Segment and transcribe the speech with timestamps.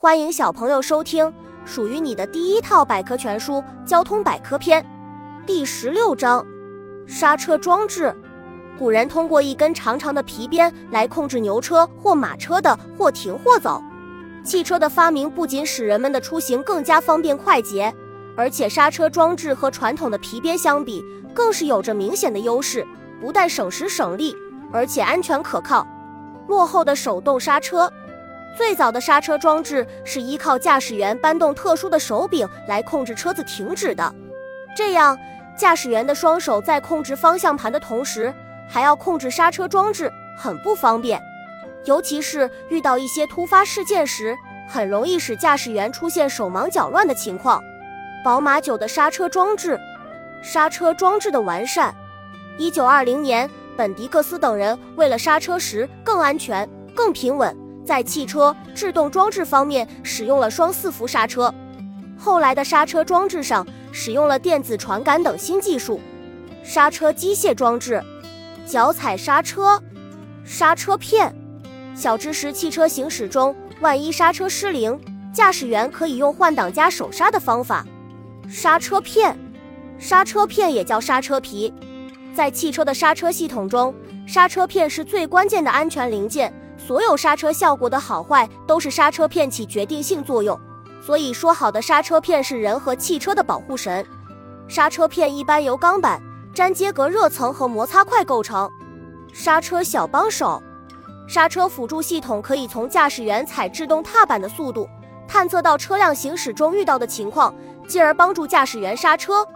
[0.00, 3.54] 欢迎小朋友收听属于你的第一套百科全书
[3.84, 4.80] 《交通百科篇》
[5.44, 6.46] 第十六章：
[7.04, 8.14] 刹车装置。
[8.78, 13.82] 古人通过一根长长的皮鞭来控制牛车或马车的或停或走。
[14.44, 17.92] 汽车的发明不仅使人们的出行更加方便快捷，
[18.36, 21.04] 而且刹车装置和传统的皮鞭相比，
[21.34, 22.86] 更是有着明显的优势。
[23.20, 24.36] 不但省时省力，
[24.72, 25.84] 而且安全可靠。
[26.46, 27.92] 落后的手动刹车。
[28.56, 34.12] 最早的刹车装置是依靠驾驶员搬动特殊的手柄来控制车子停止的，
[34.76, 35.16] 这样
[35.56, 38.34] 驾驶员的双手在控制方向盘的同时，
[38.68, 41.20] 还要控制刹车装置，很不方便。
[41.84, 44.36] 尤其是遇到一些突发事件时，
[44.68, 47.62] 很容易使驾驶员出现手忙脚乱的情况。
[48.24, 49.78] 宝马九的刹车装置，
[50.42, 51.94] 刹车装置的完善。
[52.58, 57.56] 一九二零年，本迪克斯等人为了刹车时更安全、更平稳。
[57.88, 61.52] 在汽车制动装置方面，使用了双四幅刹车。
[62.18, 65.98] 后来的刹车装置上使用了电子传感等新技术。
[66.62, 68.04] 刹车机械装置，
[68.66, 69.82] 脚踩刹车，
[70.44, 71.34] 刹车片。
[71.94, 75.00] 小知识：汽车行驶中，万一刹车失灵，
[75.32, 77.86] 驾驶员可以用换挡加手刹的方法。
[78.50, 79.34] 刹车片，
[79.98, 81.72] 刹车片也叫刹车皮，
[82.34, 83.94] 在汽车的刹车系统中，
[84.26, 86.52] 刹车片是最关键的安全零件。
[86.88, 90.58] 所有刹车效果的好坏都是刹车片起决定性作用，
[91.02, 94.02] 所以说好的刹车片是人和汽车的保护神。
[94.68, 96.18] 刹车片一般由钢板、
[96.54, 98.66] 粘接隔热层和摩擦块构成。
[99.34, 100.62] 刹车小帮手，
[101.28, 104.88] 刹车辅助系统可以从驾驶员踩制动踏板的速度，
[105.28, 107.54] 探测到车辆行驶中遇到的情况，
[107.86, 109.46] 进而帮助驾驶员刹车。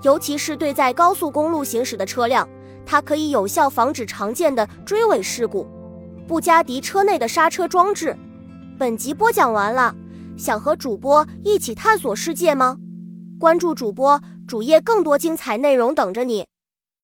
[0.00, 2.48] 尤其是对在高速公路行驶的车辆，
[2.86, 5.68] 它可以有效防止常见的追尾事故。
[6.30, 8.16] 布加迪车内的刹车装置。
[8.78, 9.92] 本集播讲完了，
[10.38, 12.76] 想和主播一起探索世界吗？
[13.36, 16.46] 关注主播主页，更多精彩内容等着你。